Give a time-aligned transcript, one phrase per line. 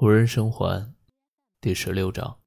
[0.00, 0.94] 无人生还，
[1.60, 2.40] 第十六章。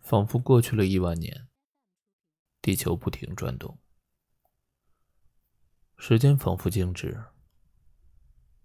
[0.00, 1.46] 仿佛过去了亿万年，
[2.62, 3.78] 地球不停转动，
[5.98, 7.22] 时间仿佛静止，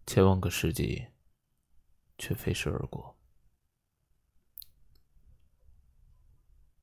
[0.06, 1.10] 千万个世纪
[2.18, 3.20] 却飞逝而过。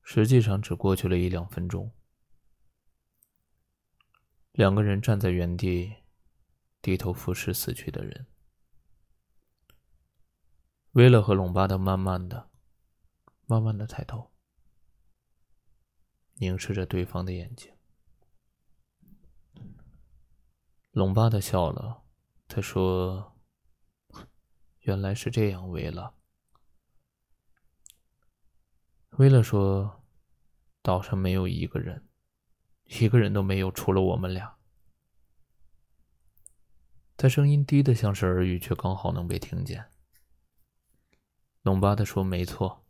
[0.03, 1.91] 实际上，只过去了一两分钟。
[4.51, 5.95] 两个人站在原地。
[6.87, 8.27] 低头俯视死去的人，
[10.91, 12.49] 威勒和隆巴德慢慢的、
[13.45, 14.31] 慢慢的抬头，
[16.35, 17.75] 凝视着对方的眼睛。
[20.91, 22.05] 隆巴德笑了，
[22.47, 23.37] 他说
[24.79, 26.15] ：“原来是这样，威勒。”
[29.19, 30.05] 威勒说
[30.81, 32.07] ：“岛上没有一个人，
[32.85, 34.55] 一个人都没有，除了我们俩。”
[37.17, 39.89] 他声音低的像是耳语，却刚好能被听见。
[41.63, 42.85] 隆巴德说：“没错。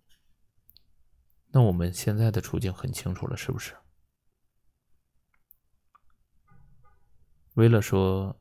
[1.52, 3.78] 那我们现在的处境很清楚了，是不是？”
[7.56, 8.38] 威勒说：“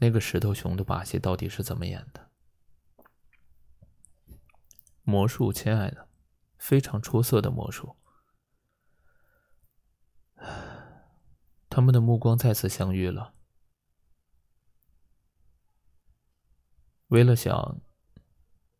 [0.00, 2.32] 那个石头熊的把戏到底是怎么演的？”
[5.04, 6.08] 魔术，亲爱的，
[6.58, 7.94] 非常出色的魔术。
[11.70, 13.34] 他们的目光再次相遇了。
[17.12, 17.78] 为了想，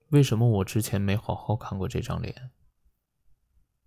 [0.09, 2.51] 为什么我之前没好好看过这张脸？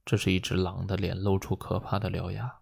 [0.06, 2.60] 这是一只狼的脸，露出可怕的獠牙。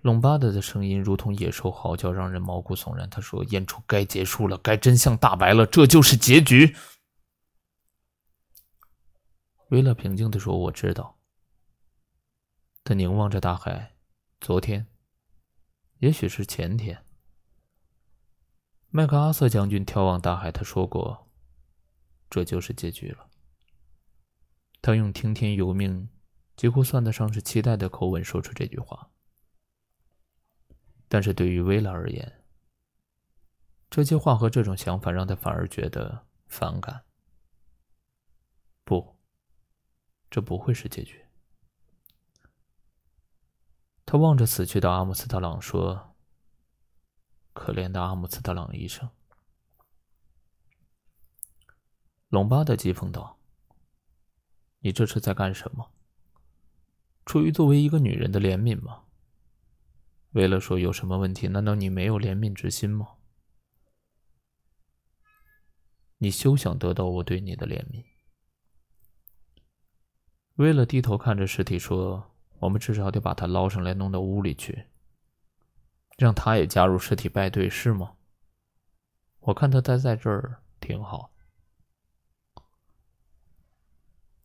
[0.00, 3.10] 隆巴德的声音如同野兽嚎叫，让人毛骨悚然。
[3.10, 6.74] 他说：“演出该结束了，该真相大白了，这就是结局。”
[9.68, 11.18] 威勒平静的说：“我知道。”
[12.84, 13.96] 他凝望着大海，
[14.40, 14.86] 昨天，
[15.98, 17.04] 也许是前天。
[18.94, 21.26] 麦克阿瑟将军眺望大海，他说过
[22.28, 23.26] ：“这就是结局了。”
[24.82, 26.10] 他用听天由命，
[26.56, 29.08] 几乎算得上是期待的口吻说出这句话。
[31.08, 32.44] 但是对于威拉而言，
[33.88, 37.02] 这些话和这种想法让他反而觉得反感。
[38.84, 39.16] 不，
[40.30, 41.24] 这不会是结局。
[44.04, 46.11] 他望着死去的阿姆斯特朗说。
[47.52, 49.10] 可怜的阿姆斯特朗医生，
[52.28, 53.38] 隆巴德讥讽道
[54.80, 55.92] ：“你这是在干什么？
[57.26, 59.04] 出于作为一个女人的怜悯吗？
[60.30, 61.46] 为了说有什么问题？
[61.48, 63.16] 难道你没有怜悯之心吗？
[66.18, 68.04] 你休想得到我对你的怜悯。”
[70.56, 74.86] 为了低头看着尸体说：“我们至少得把他捞上来，弄到屋里去。”
[76.22, 78.12] 让他也加入尸体拜队是吗？
[79.40, 81.32] 我看他待在这儿挺好。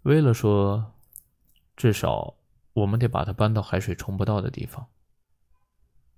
[0.02, 0.96] 为了说，
[1.76, 2.36] 至少
[2.74, 4.88] 我们得把他搬到海水冲不到的地方。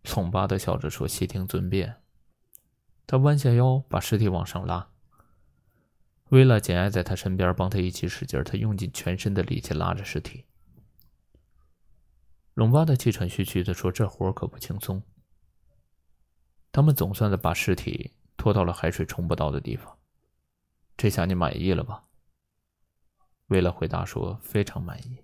[0.05, 2.01] 宋巴德笑着说：“悉听尊便。”
[3.05, 4.89] 他弯下腰，把尸体往上拉。
[6.29, 8.41] 威拉紧挨在他身边，帮他一起使劲。
[8.45, 10.45] 他用尽全身的力气拉着尸体。
[12.53, 15.03] 隆巴德气喘吁吁的说：“这活可不轻松。”
[16.71, 19.97] 他们总算的把尸体拖到了海水冲不到的地方。
[20.95, 22.03] 这下你满意了吧？
[23.47, 25.23] 为了回答说：“非常满意。”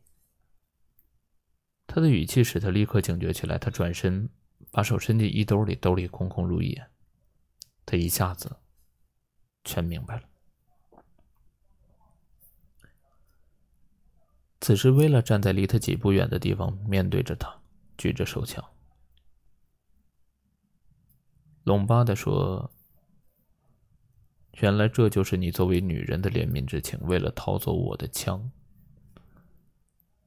[1.85, 3.57] 他的语气使他立刻警觉起来。
[3.57, 4.27] 他转身，
[4.71, 6.89] 把手伸进衣兜里，兜里空空如也。
[7.85, 8.57] 他一下子
[9.63, 10.23] 全明白了。
[14.59, 17.61] 此时，威拉站在离他几步远的地方，面对着他，
[17.97, 18.65] 举着手枪。
[21.65, 22.69] 隆巴德说
[24.61, 28.51] ：“原来这就是你作为女人的怜悯之情，为了逃走我的枪。”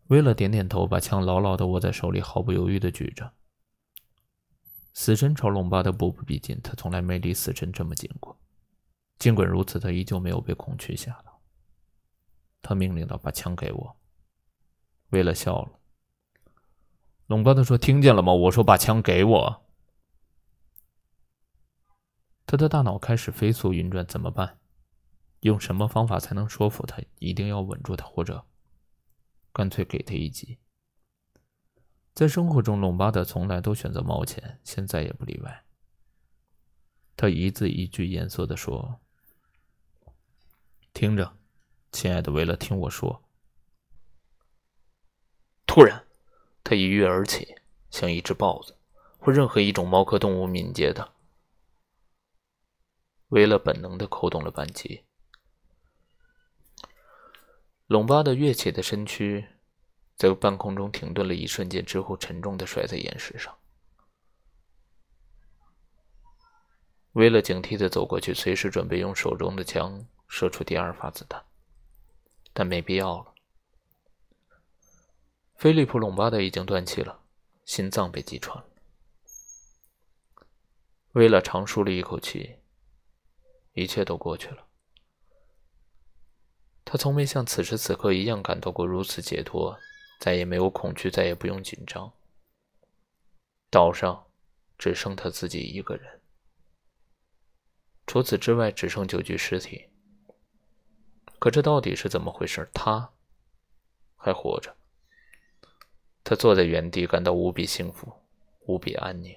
[0.09, 3.32] 为了点点头，把枪牢牢的握在手里，毫不犹豫的举着。
[4.94, 8.37] 死神朝隆巴德步步逼近，他从来没离死神这么近过。
[9.20, 11.41] 尽管如此，他依旧没有被恐惧吓到。
[12.62, 13.96] 他命令道：“把枪给我。”
[15.11, 15.79] 为了笑了。
[17.29, 18.32] 隆巴德说：“听见了吗？
[18.32, 19.62] 我说把枪给我。”
[22.49, 24.59] 他的大脑开始飞速运转，怎么办？
[25.41, 28.47] 用什么方法才能说服他一定要稳住他，或者
[29.53, 30.56] 干脆给他一击？
[32.15, 35.67] 在生活中，隆巴德从来都选择冒险，现在也不例外。
[37.19, 38.99] 他一字一句严肃的说
[40.94, 41.37] ：“听着，
[41.93, 43.23] 亲爱的，为了听我说。”
[45.69, 46.03] 突然，
[46.65, 47.56] 他一跃而起，
[47.91, 48.75] 像一只豹子。
[49.19, 51.12] 或任何一种猫科动物敏捷的。
[53.29, 55.05] 威勒本能的扣动了扳机，
[57.87, 59.47] 隆巴的跃起的身躯
[60.17, 63.55] 在半空中停顿了一瞬间之后，沉重的摔在岩石上。
[67.13, 71.45] 威勒警惕的走过去，随时准备用手中的枪射出第二发子弹，
[72.53, 73.35] 但没必要了。
[75.57, 77.21] 菲利普·隆巴的已经断气了，
[77.65, 78.71] 心脏被击穿了。
[81.13, 82.59] 威勒长舒了一口气，
[83.79, 84.67] 一切都过去了。
[86.85, 89.79] 他从没像此时此刻一样感到过如此解脱，
[90.21, 92.13] 再也没有恐惧，再也不用紧张。
[93.71, 94.27] 岛上
[94.79, 96.21] 只剩他自己一个人。
[98.07, 99.91] 除此之外，只剩九具尸体。
[101.39, 102.69] 可这到底是怎么回事？
[102.75, 103.13] 他
[104.17, 104.75] 还活着。
[106.25, 108.13] 他坐在原地，感到无比幸福，
[108.67, 109.35] 无比安宁，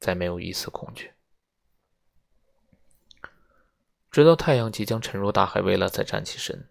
[0.00, 1.13] 再没有一丝恐惧。
[4.14, 6.68] 直到太阳即将沉入大海，为了才站起身。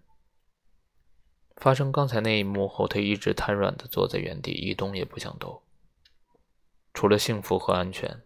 [1.57, 5.61] 发生刚才那一幕后，他一直瘫软的坐在原地，一动也不想动。
[6.93, 8.23] 除了幸福和安全。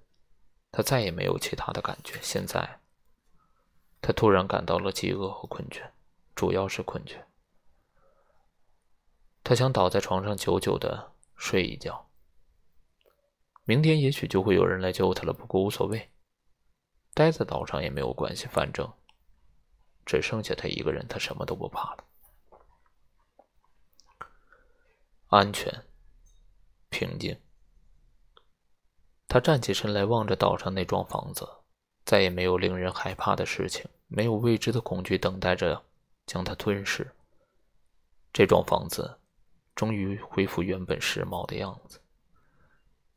[0.69, 2.19] 他再也没有其他的感觉。
[2.22, 2.80] 现在，
[4.02, 5.81] 他突然感到了饥饿和困倦，
[6.36, 7.16] 主要是困倦。
[9.44, 12.08] 他想倒在床上久久的睡一觉。
[13.64, 16.12] 明天也许就会有人来救他了，不过无所谓，
[17.16, 18.88] 待在岛上也没有关系，反正
[20.07, 22.04] 只剩下他一个人，他什么都不怕了。
[25.27, 25.83] 安全，
[26.89, 27.38] 平静。
[29.27, 31.45] 他站起身来，望着岛上那幢房子，
[32.06, 35.83] 再也没有令人害怕的事情，没有未知的恐惧等待着
[36.25, 37.13] 将他吞噬。
[38.31, 39.19] 这幢房子
[39.75, 42.00] 终于恢复原本时髦的样子，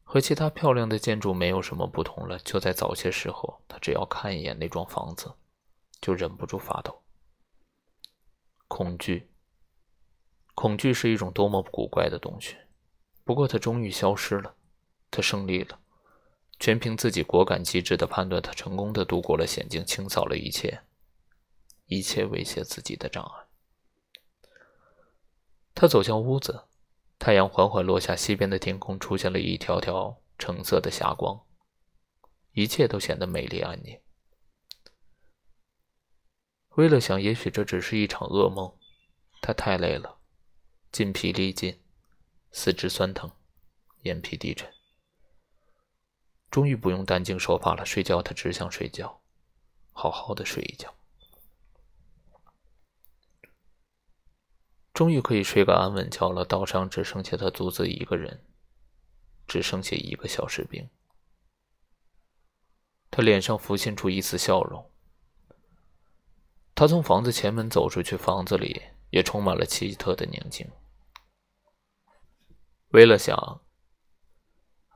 [0.02, 2.36] 和其他漂亮的建筑没有什么不同了。
[2.40, 5.32] 就在早些时候，他只要看一眼那幢房子，
[6.00, 7.02] 就忍不住发抖。
[8.68, 9.30] 恐惧，
[10.54, 12.56] 恐惧是一种多么古怪的东西。
[13.24, 14.54] 不过，它终于消失了，
[15.10, 15.80] 他胜利了。
[16.58, 20.82] 全凭自己果敢机智的判断，他成功的度过了险境，清扫了一切，
[21.86, 23.46] 一切威胁自己的障碍。
[25.74, 26.64] 他走向屋子，
[27.18, 31.40] 太阳缓缓落下，西边的天空出现了一条条橙色的霞光，
[32.52, 33.98] 一切都显得美丽安宁。
[36.76, 38.76] 为了想，也许这只是一场噩梦，
[39.42, 40.18] 他太累了，
[40.92, 41.82] 筋疲力尽，
[42.52, 43.30] 四肢酸疼，
[44.02, 44.72] 眼皮低沉。
[46.50, 49.20] 终于不用担惊受怕了，睡觉他只想睡觉，
[49.92, 50.94] 好好的睡一觉。
[54.92, 56.44] 终于可以睡个安稳觉了。
[56.44, 58.44] 岛上只剩下他独自一个人，
[59.46, 60.90] 只剩下一个小士兵。
[63.10, 64.89] 他脸上浮现出一丝笑容。
[66.80, 68.80] 他从房子前门走出去，房子里
[69.10, 70.66] 也充满了奇特的宁静。
[72.92, 73.60] 为了想。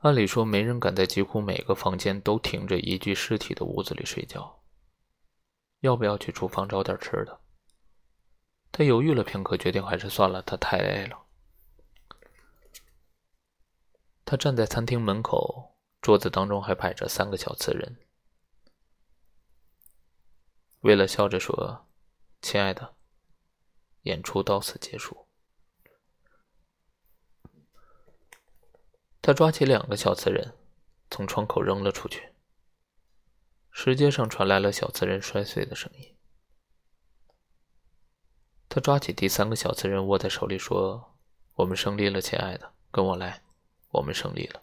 [0.01, 4.63] 按理说，没人敢在几乎每个房间都停着一具尸体的屋子里睡觉。
[5.81, 7.39] 要不要去厨房找点吃的？
[8.71, 10.41] 他犹豫了片刻，决定还是算了。
[10.41, 11.19] 他太累了。
[14.25, 17.95] 他站在餐厅门口，桌子当中还摆着三个小瓷人。
[20.85, 21.87] 为了笑着说
[22.43, 22.93] ：“亲爱的，
[24.03, 25.25] 演出到此结束。”
[29.19, 30.55] 他抓起两个小瓷人，
[31.09, 32.33] 从窗口扔了出去。
[33.71, 36.15] 石阶上传来了小瓷人摔碎的声音。
[38.69, 41.15] 他抓起第三个小瓷人，握在手里说
[41.57, 43.43] ：“我们胜利了，亲爱的，跟我来，
[43.89, 44.61] 我们胜利了。”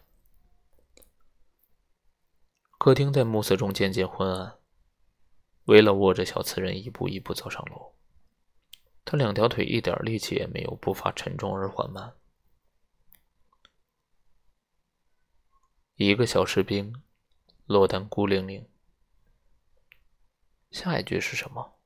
[2.79, 4.62] 客厅在暮色中渐渐昏暗。
[5.65, 7.93] 为了握着小瓷人，一步一步走上楼。
[9.05, 12.15] 他两条腿一点力气也没有，步伐沉重而缓慢。
[15.95, 17.01] 一个小士兵
[17.65, 18.67] 落单孤零零。
[20.71, 21.77] 下一句是什么？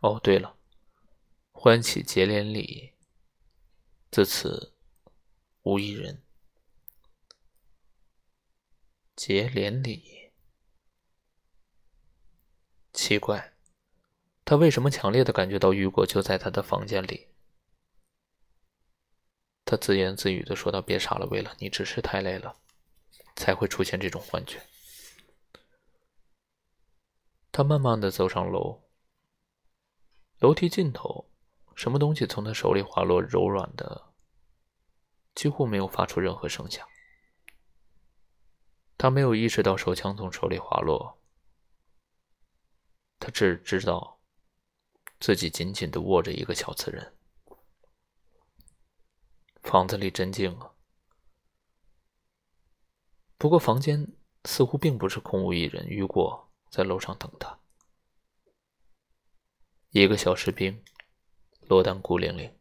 [0.00, 0.56] 哦，对了，
[1.52, 2.92] 欢喜结连理，
[4.10, 4.74] 自此
[5.62, 6.22] 无一人。
[9.14, 10.11] 结连理，
[13.12, 13.52] 奇怪，
[14.42, 17.28] 他为什么强烈的感觉到雨果就在他的房间里？
[19.66, 22.56] 他自言自语的说道：“别傻了，为了你只是太累了。”
[23.36, 24.62] 才会出现这种幻觉。
[27.50, 28.82] 他慢慢的走上楼，
[30.38, 31.30] 楼梯尽头，
[31.74, 34.10] 什么东西从他手里滑落，柔软的，
[35.34, 36.88] 几乎没有发出任何声响。
[38.96, 41.18] 他没有意识到手枪从手里滑落，
[43.22, 44.18] 他只知道
[45.20, 47.16] 自己紧紧的握着一个小瓷人。
[49.62, 50.72] 房子里真静啊，
[53.38, 54.12] 不过房间
[54.44, 55.86] 似乎并不是空无一人。
[55.86, 57.60] 雨果在楼上等他，
[59.90, 60.84] 一个小士兵，
[61.68, 62.58] 落单孤零零。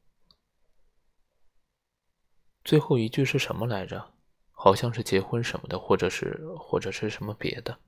[2.63, 4.13] 最后一句是什么来着？
[4.51, 7.79] 好像是结婚什么的，或者是或者是什么别的。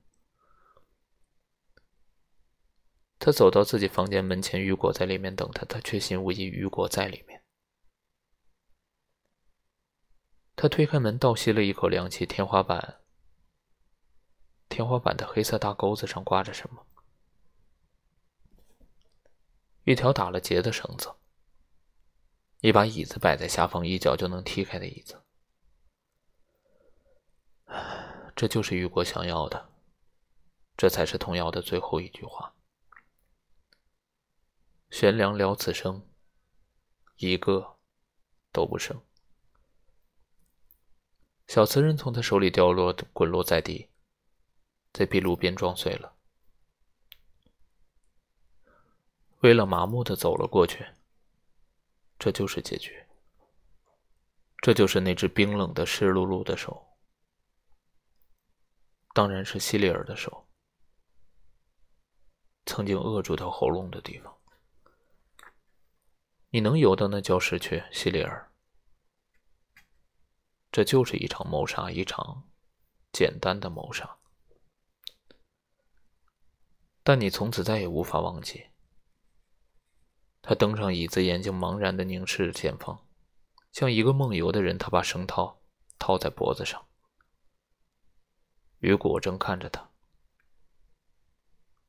[3.24, 7.42] 他走到自己房间门前，雨果在里面等他，他确信无疑雨果在里面。
[10.54, 12.26] 他推开门，倒吸了一口凉气。
[12.26, 13.00] 天花板，
[14.68, 16.84] 天花板的黑色大钩子上挂着什么？
[19.84, 21.10] 一条打了结的绳子。
[22.60, 25.22] 一把椅子摆在下方，一脚就能踢开的椅子。
[28.36, 29.70] 这就是雨果想要的，
[30.76, 32.54] 这才是童谣的最后一句话。
[34.96, 36.08] 悬梁了此生，
[37.16, 37.78] 一个
[38.52, 39.02] 都不剩。
[41.48, 43.90] 小瓷人从他手里掉落，滚落在地，
[44.92, 46.14] 在壁炉边撞碎了。
[49.40, 50.86] 为了麻木的走了过去。
[52.16, 53.04] 这就是结局。
[54.58, 56.86] 这就是那只冰冷的、湿漉漉的手，
[59.12, 60.46] 当然是西里尔的手，
[62.64, 64.32] 曾经扼住他喉咙的地方。
[66.54, 68.48] 你能游到那礁石去，西里尔？
[70.70, 72.48] 这就是一场谋杀，一场
[73.10, 74.18] 简单的谋杀。
[77.02, 78.68] 但你从此再也无法忘记。
[80.42, 83.04] 他登上椅子，眼睛茫然的凝视着前方，
[83.72, 84.78] 像一个梦游的人。
[84.78, 85.60] 他把绳套
[85.98, 86.86] 套在脖子上。
[88.78, 89.90] 雨果正看着他，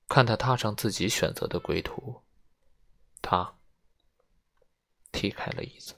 [0.08, 2.24] 看他踏上自己选择的归途。
[3.22, 3.55] 他
[5.16, 5.94] 踢开了椅子。